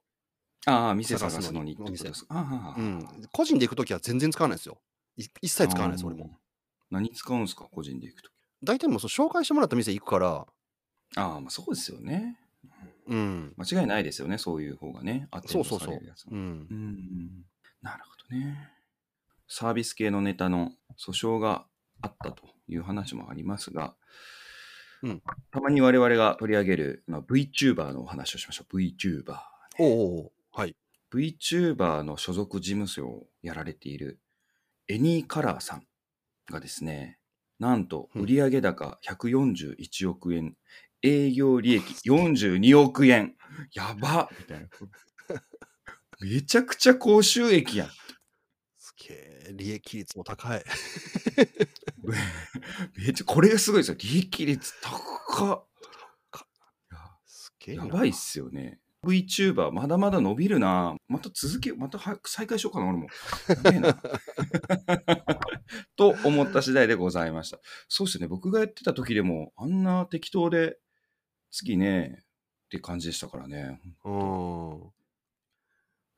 [0.65, 2.75] ああ、店探探すのにってですか。
[2.77, 3.07] うん。
[3.31, 4.81] 個人で行くときは全然使わないですよ。
[5.15, 6.37] い一切使わないです、俺も。。
[6.91, 7.69] 何使うんですか？
[7.71, 8.31] 個人で行くとき。
[8.63, 10.45] 大体もうその紹介してもらった店行くから、
[11.15, 12.37] ああ、まあそうですよね。
[12.65, 12.71] うん。
[13.15, 14.37] 間違いないですよね。
[14.37, 15.27] そういう方がね。
[15.31, 15.99] アテンドそうそうそう。
[16.31, 16.73] うんう。
[16.73, 17.45] ん。
[17.81, 18.69] なるほどね。
[19.47, 21.65] サービス系のネタの訴訟が
[22.01, 23.95] あったという話もありますが、
[25.03, 28.77] うんたまに我々が取り上げる、まあ、VTuber のお話をしましょう。
[28.77, 29.37] VTuber。
[29.79, 30.75] おうおうおうはい。
[31.13, 34.19] VTuber の所属事務所をやられている
[34.87, 35.83] エニーカラーさん
[36.49, 37.19] がですね、
[37.59, 40.55] なんとうん売上高141億円、
[41.01, 43.35] 営業利益42億円。
[43.73, 44.67] やばみたいな。
[46.19, 47.89] めちゃくちゃ高収益やん。
[48.77, 50.63] すげえ、利益率も高い。
[52.97, 53.97] めっちゃ、これがすごいですよ。
[53.99, 55.67] 利益率高っ。
[57.25, 57.85] すげえな。
[57.85, 58.79] やばいっすよね。
[59.05, 60.95] VTuber まだまだ伸びるな。
[61.07, 63.07] また続け、また早く再開しようかな、俺も。
[65.95, 67.59] と思った次第でございました。
[67.87, 70.77] そうですね、僕がやってた時でも、あんな適当で、
[71.57, 72.19] 次ね、
[72.65, 73.79] って感じでしたからね。
[74.05, 74.91] うん。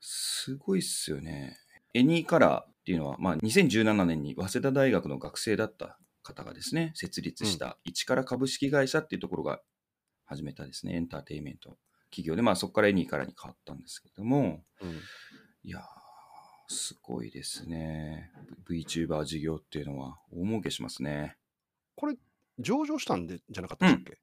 [0.00, 1.56] すごいっすよね。
[1.94, 9.60] エニーカラーっていうのは、まあ、2017年に早稲田大学の学生だった方がですね、設立した一から株式会社っていうところが
[10.26, 11.78] 始めたですね、エンターテインメント
[12.10, 15.00] 企業で、まあそこからエニーカラーに変わったんですけども、うん
[15.62, 15.82] いやー、
[16.68, 18.30] すごいですね。
[18.68, 21.36] VTuber 事業っていうのは大儲けしますね。
[21.96, 22.16] これ、
[22.58, 24.18] 上場したんでじゃなかったっけ、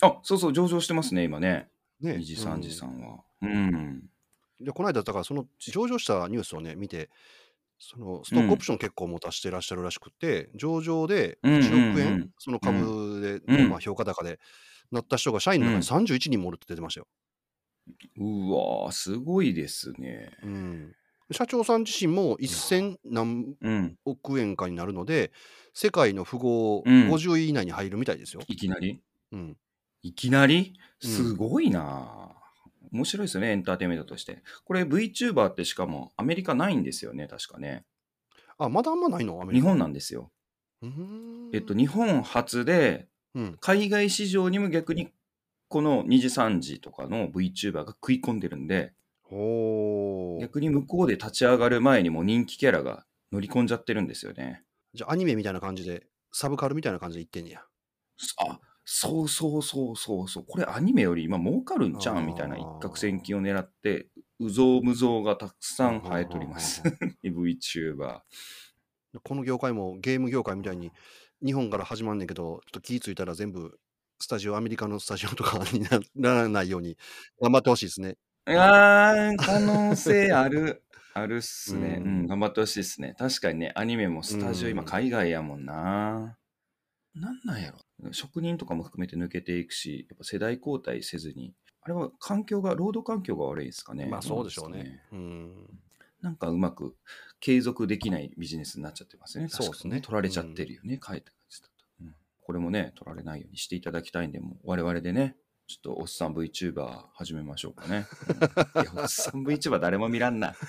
[0.00, 1.68] あ、そうそう、上場してますね、今ね。
[2.00, 3.24] ね2時3時うさんは。
[3.42, 3.50] うん。
[3.50, 4.02] ん
[4.60, 7.10] でこの間、だからその上場したニュースをね、見て、
[7.78, 14.38] そのストックオプション結構持たしてらっしゃるらしくて、上場でうんうんうん1億円、その株でまあ、評価高で
[14.90, 17.06] なった人が社員の中に31人もおるって出てましたよ。
[18.16, 20.36] うわー、すごいですね。
[20.42, 20.92] うん
[21.32, 23.98] 社長さん自身も1000何うん。
[24.04, 25.32] 億円かになるので、
[25.74, 28.42] 世界の富豪うん50位以内に入るみたいですよ。
[28.46, 29.00] いきなり？
[29.32, 29.56] うん
[30.08, 30.74] いきなり？
[31.04, 32.32] うんすごいな、
[32.90, 34.42] 面白いですよね、エンターテインメントとして。
[34.64, 37.84] これ VTuber ってしかもアメリカないんですよね、確かね。
[38.56, 39.40] あ、まだあんまないの？
[39.42, 39.64] アメリカ。
[39.66, 40.30] 日本なんですよ。
[41.52, 43.56] えっと、日本初で、うん。
[43.60, 45.10] 海外市場にも逆に
[45.68, 48.94] この2時3時とかの VTuber が食い込んでるんで、
[50.40, 54.62] 逆に向こうで立ち上がる前にもう人気キャラが乗り込んじゃってるんですよね。
[54.94, 57.62] じゃあアニメみたいな感じで、サブカルみたいな感じで言ってんねや。
[58.48, 60.44] あそうそうそうそうそう。
[60.46, 64.06] これアニメより今儲かるんちゃうんみたいな一攫千金を狙って、
[64.38, 66.82] うぞうむぞうがたくさん生えとります。
[67.24, 68.20] VTuber。
[69.24, 70.92] この業界もゲーム業界みたいに
[71.44, 73.76] 日本から始まんねんけど、ちょっと気ぃついたら全部
[74.20, 76.96] スタジオ、アメリカのスタジオとかにな ならないように
[77.40, 78.16] 頑張ってほしいですね。
[78.46, 80.84] あー、可能性ある。
[81.12, 81.98] あるっすね。
[82.00, 83.16] ううんん、頑張ってほしいっすね。
[83.18, 86.38] 確かにね、アニメもスタジオうん今海外やもんな。
[87.16, 88.12] なんなんやろ？
[88.12, 94.06] 職人とかも含めて抜けていくし、やっぱ世代交代せずに、あれは環境が、労働環境が悪いですかね？
[94.06, 95.02] まあそうでしょうどね。
[95.12, 95.52] うん。
[96.20, 96.96] なんかうまく
[97.40, 99.48] 継続できないビジネスになっちゃってますね。
[99.48, 108.06] そうですね取られちゃってるよね、変えた感じだと、うんこれもね、取られないようにしていただきたいんで、もう我々でね、ちょっとおっさん VTuber 始めましょうかね。
[108.28, 108.32] う
[108.80, 110.54] んいや、おっさん VTuber 誰も見らんな。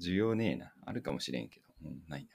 [0.00, 0.72] 需要ねえな。
[0.84, 2.30] あるかもしれんけど、うん、ないな。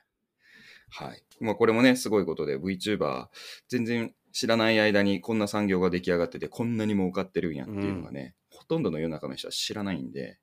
[0.89, 1.23] はい。
[1.39, 3.27] まあこれもね、すごいことで VTuber
[3.69, 10.39] 全然知らない間にこんな産業が出来上がってて、こんなに儲かってるんやっていうのがね、ほとんどの世の中の人は知らないんで、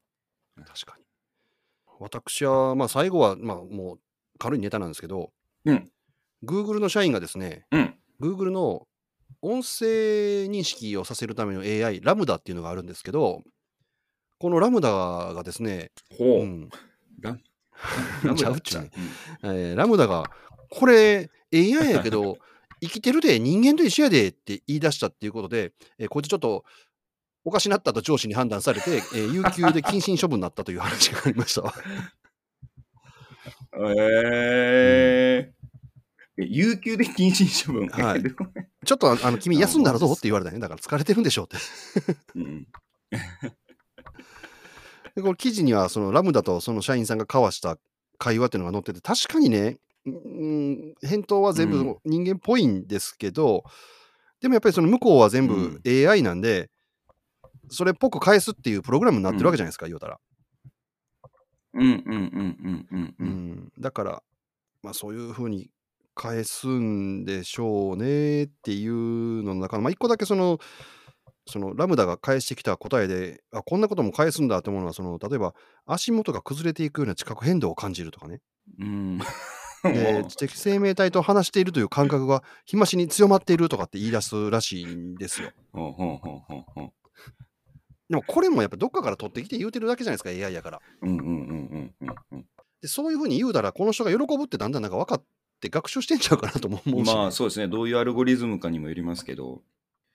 [0.57, 1.05] 確かに。
[2.01, 3.99] 私は、まあ、最後は、まあ、もう
[4.39, 5.33] 軽いネタなんですけど、
[5.65, 5.91] うん。
[6.45, 7.95] Google の社員がですね、うん。
[8.21, 8.87] Google の
[9.43, 13.43] 音声認識をさせるための AI、ラムダっていうのがあるんですけど、
[14.39, 14.91] このラムダ
[15.35, 16.29] がですね、ほう。
[16.41, 16.71] うん、
[18.37, 18.83] ちゃうっちゅう。
[18.83, 18.91] ね
[19.43, 19.57] うん。
[19.57, 20.31] えーラムダが、
[20.71, 22.39] これ AI やけど、
[22.83, 26.65] 生きてるで、人間と一緒やでって言い出したっていうことで、えーこいつちょっと
[27.45, 31.75] おかしなったと上司に判断されて、えー有給で謹慎処分になったという話がありましたわ。
[33.77, 35.55] えー。
[36.37, 37.89] え有給で謹慎処分？
[37.89, 38.23] はい。
[38.23, 40.13] ちょっとああの君休んだらどう？
[40.13, 40.59] って言われたね。
[40.59, 41.57] だから疲れてるんでしょうって。
[42.37, 42.67] うん
[45.15, 47.79] でこの記事にはそのラムダとその社員さんが交わした
[48.19, 53.65] 会話っていうのが載ってて確かにね、うん、返答は全うん部人間っぽいんですけど、
[54.41, 56.71] でもやっぱりその向こうは全部 AI なんで、
[57.71, 60.19] それっぽく返すっていうプログラムになってるわけじゃないですか、言うたら。
[61.73, 63.29] うんうんうんうんうんううん。
[63.29, 64.23] ん、だから、
[64.83, 65.71] まあ、そういうふうに
[66.15, 70.59] 返すんでしょうねっていうのの中の、まあ、一個だけその、
[71.47, 75.55] そのラムダが返してきた答えで、あこんなことも返すんだって思うのは、その例えば
[75.87, 78.41] 足元が崩れていくような地殻変動を感じるとかね、
[78.79, 79.19] うん。
[79.85, 85.51] で知的生命体と話しているという感覚が日増しに強まっているとかって言い出すらしいんですよ。
[88.09, 90.81] でもこれもやっぱどっかから取ってきて言うてるだけじゃないですか、AI やから。
[91.03, 92.47] うんうんうんうんうんうん。
[92.81, 95.25] でそういうふうに言うたら、この人が喜ぶってだんだんなんか分かっ
[95.61, 99.63] て学習してんちゃうかなとも思うしね、まあそうですね、どういうアルゴリズムかにもよりますけど、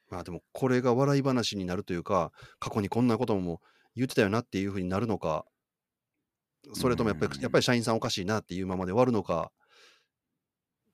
[0.09, 3.61] まあでもこれが笑い話になるというか、過去にこんなことも
[3.95, 5.45] 言ってたよなっていうふうになるのか、
[6.73, 9.51] それともやっぱりうんやっぱり社員さんおかしいなっていうままで終わるのか、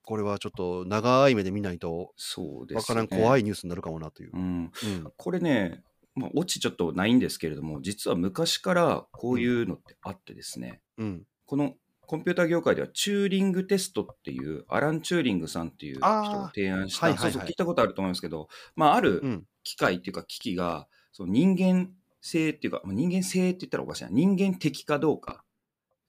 [0.04, 2.78] これはちょっと長い目で見ないとそうですね。
[2.78, 3.41] わからん怖い。
[3.41, 4.32] いニュースになるかもなという。
[4.34, 4.41] うん。
[4.41, 11.73] うんこれね、まあ、オチちょっとないんですけれども、実は昔からこういうのってあってですね、うん、この
[12.06, 17.32] コンピューター業界ではチューリングテストっていう、アラン・チューリングさんっていう人が提案した、はいはいはい。
[17.32, 21.89] そうそう聞いたことあると思いますけど、まあ、あるうん、機械っていうか機器が、その人間
[22.22, 25.44] 性っていうか、まあ人間性って言ったらおかしいな、人間的かどうか、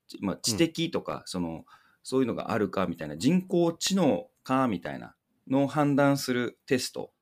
[0.09, 1.65] ちまあ、知的とか、その、
[2.03, 5.15] そういうのがあるかみたいな、人工知能かみたいな
[5.49, 7.13] のを判断するテスト、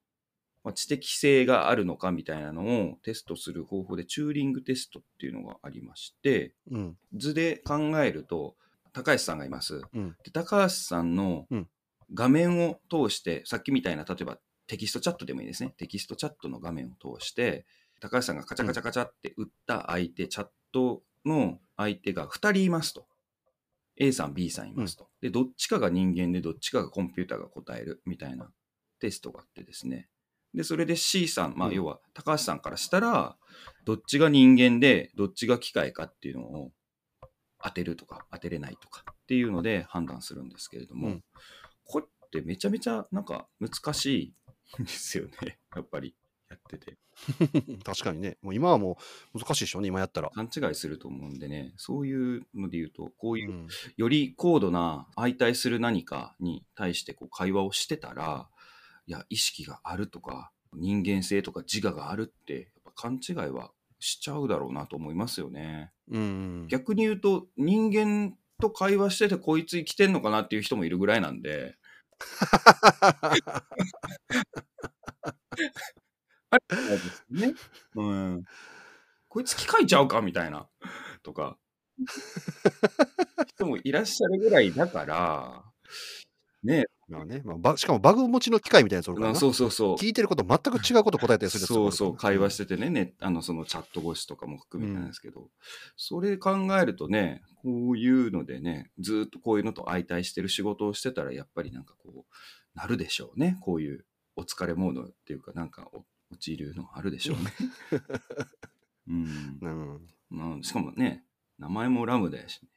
[0.63, 8.57] まあ、知的性があるのかみたいなのをテストする方法で、チューリングテストっていうのがありまして、うん、図で考えると、
[8.95, 9.83] 高橋さんがいます。
[9.93, 11.69] うんで高橋さんのうん
[12.13, 15.75] 画面を通して、さっきみたいな、例えばテキストチャットでもいいですね。
[15.77, 17.67] テキストチャットの画面を通して、
[18.01, 23.07] 高橋さんがカチャカチャカチャって打った相手、チャットの相手が2人いますと。
[23.97, 25.09] A さん、B さんいますと。
[25.21, 28.51] で、どっちかが人間で、どっちかがコンピューターが答えるみたいな
[29.01, 30.09] テストがあってですね。
[30.53, 33.37] で、それで C さん、まあ、うん要は高橋さんからしたら、
[33.85, 36.73] どっちが人間で、どっちが機械かっていうのを
[37.65, 41.25] 当てるとか当てれないとかっていうので判断するんですけれども、うん
[41.87, 44.35] これってめちゃめちゃなんか難し
[44.79, 45.59] いんですよね。
[45.77, 46.15] やっぱり
[46.49, 46.97] やってて。
[47.85, 48.99] 確かにね、もう今はも
[49.35, 50.31] う難しいでしょうね、今やったら。
[50.31, 58.49] 勘違いすると思うんでね、そういうので言うと、こういううんより高度な相対する何かに対してこう会話をしてたら、
[59.07, 63.71] いや、意識があるとか、人間性とか自我があるって、やっぱ勘違いは
[64.05, 65.91] しちゃうだろうなと思いますよね。
[66.11, 71.75] うん、逆に言うと、人間と会話しててこいつ生きてんのかなっていう人もいるぐらいなんで、
[76.51, 77.55] あれですね。
[77.97, 78.45] うん。
[79.29, 80.69] こいつ機械ちゃうかみたいな、
[81.23, 81.57] とか、
[83.49, 85.65] 人もいらっしゃるぐらいだから、
[86.65, 86.87] ね。
[87.09, 89.39] まあねまあバしかもバグ持ちの機械みたいなやつおるからな。
[89.39, 89.95] そうそうそう。
[89.97, 95.49] 聞いてること全く違うこと答えたりするやつそうそう、会話ししててね、ねあのそのチャット越しとかも含めてなんですけど、
[95.97, 103.59] それ考えるとね、こういうのでね、ずーっとこういうのと相対してる仕事をしてたら、やっぱりなんかこう、なるでしょうね。
[103.61, 104.05] こういう
[104.37, 107.53] お疲れモードっていうか、なんかお陥るのあるでしょうね。
[109.09, 109.59] うん。
[109.61, 110.01] うん、
[110.31, 111.25] まあ、しかもね、
[111.59, 112.69] 名前もラムダやし、ね、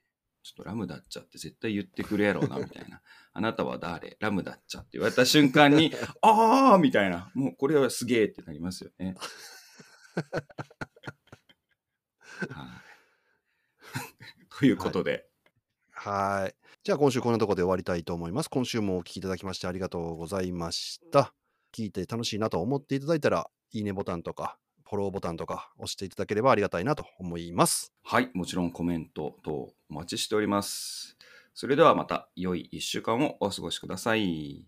[0.48, 3.02] ちょっとラムダっちゃって絶対言ってくるやろうな、みたいな。
[3.34, 4.16] あなたは誰？
[4.22, 5.92] ラムダっちゃって言われた瞬間に、
[6.24, 7.30] あーみたいな。
[7.36, 9.16] もうこれはすげえってなりますよね。
[12.50, 12.88] はい
[14.60, 15.28] ということで、
[15.92, 16.56] はい。
[16.84, 18.50] じゃあ今週こんなところで終わりたいと思います。
[18.50, 21.34] 今週もお聞きいただきましてありがとうございました。
[21.76, 24.58] 聞いて楽しいなと思っていただいたら、いいねボタンとか、
[24.90, 27.94] フォローボタンとか押していただければありがたいなと思います。
[28.04, 31.18] はい、もちろんコメント等お待ちしております。
[31.54, 34.66] それではまた良い1週間をお過ごしください。